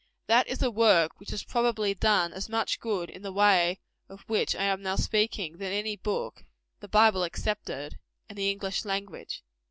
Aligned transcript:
That 0.25 0.47
is 0.47 0.63
a 0.63 0.71
work 0.71 1.19
which 1.19 1.29
has 1.29 1.43
probably 1.43 1.93
done 1.93 2.33
as 2.33 2.49
much 2.49 2.79
good 2.79 3.07
in 3.07 3.21
the 3.21 3.31
way 3.31 3.77
of 4.09 4.21
which 4.21 4.55
I 4.55 4.63
am 4.63 4.81
now 4.81 4.95
speaking, 4.95 5.53
as 5.61 5.61
any 5.61 5.95
book 5.95 6.43
the 6.79 6.87
Bible 6.87 7.21
excepted 7.21 7.99
in 8.27 8.35
the 8.35 8.49
English 8.49 8.83
language. 8.83 9.43